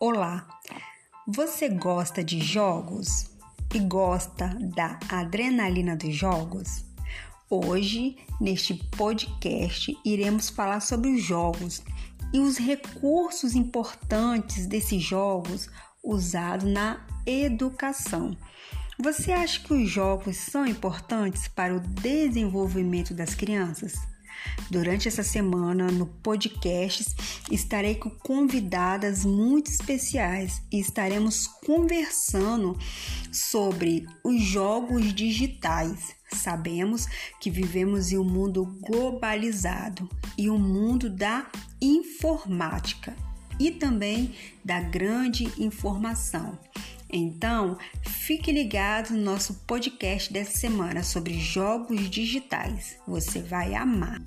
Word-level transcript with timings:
Olá! 0.00 0.44
Você 1.26 1.68
gosta 1.68 2.22
de 2.22 2.40
jogos 2.40 3.30
e 3.72 3.78
gosta 3.78 4.48
da 4.74 4.98
adrenalina 5.08 5.96
dos 5.96 6.14
jogos? 6.14 6.84
Hoje, 7.48 8.16
neste 8.40 8.74
podcast, 8.74 9.96
iremos 10.04 10.50
falar 10.50 10.80
sobre 10.80 11.10
os 11.10 11.22
jogos 11.22 11.80
e 12.32 12.40
os 12.40 12.58
recursos 12.58 13.54
importantes 13.54 14.66
desses 14.66 15.00
jogos 15.00 15.70
usados 16.02 16.68
na 16.70 17.06
educação. 17.24 18.36
Você 18.98 19.32
acha 19.32 19.60
que 19.60 19.74
os 19.74 19.88
jogos 19.88 20.36
são 20.36 20.66
importantes 20.66 21.46
para 21.46 21.74
o 21.74 21.80
desenvolvimento 21.80 23.14
das 23.14 23.34
crianças? 23.34 23.94
Durante 24.70 25.08
essa 25.08 25.22
semana, 25.22 25.90
no 25.90 26.06
podcast, 26.06 27.04
estarei 27.50 27.94
com 27.94 28.10
convidadas 28.10 29.24
muito 29.24 29.70
especiais 29.70 30.62
e 30.72 30.80
estaremos 30.80 31.46
conversando 31.46 32.76
sobre 33.30 34.06
os 34.24 34.40
jogos 34.40 35.12
digitais. 35.14 36.14
Sabemos 36.32 37.06
que 37.40 37.50
vivemos 37.50 38.10
em 38.10 38.18
um 38.18 38.24
mundo 38.24 38.64
globalizado 38.80 40.08
e 40.36 40.50
um 40.50 40.58
mundo 40.58 41.10
da 41.10 41.46
informática 41.80 43.14
e 43.58 43.70
também 43.70 44.34
da 44.64 44.80
grande 44.80 45.44
informação. 45.58 46.58
Então, 47.10 47.78
fique 48.02 48.50
ligado 48.50 49.10
no 49.10 49.22
nosso 49.22 49.54
podcast 49.66 50.32
dessa 50.32 50.58
semana 50.58 51.02
sobre 51.02 51.38
jogos 51.38 52.10
digitais. 52.10 52.98
Você 53.06 53.40
vai 53.40 53.74
amar. 53.74 54.22